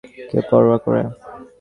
[0.29, 1.01] কে পরোয়া করে।